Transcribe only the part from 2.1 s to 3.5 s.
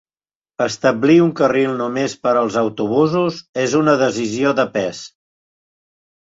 per als autobusos